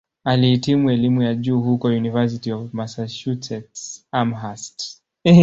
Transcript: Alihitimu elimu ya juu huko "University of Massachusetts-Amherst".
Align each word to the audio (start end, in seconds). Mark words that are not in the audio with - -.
Alihitimu 0.23 0.89
elimu 0.91 1.21
ya 1.23 1.35
juu 1.35 1.59
huko 1.61 1.87
"University 1.87 2.51
of 2.51 2.73
Massachusetts-Amherst". 2.73 5.01